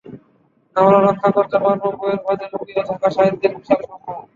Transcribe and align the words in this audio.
আমরা 0.75 0.97
রক্ষা 0.99 1.29
করতে 1.37 1.57
পারব 1.63 1.83
বইয়ের 1.99 2.19
ভাঁজে 2.25 2.45
লুকিয়ে 2.51 2.83
থাকা 2.89 3.07
সাহিত্যের 3.15 3.51
বিশাল 3.57 3.81
সম্ভার। 3.83 4.15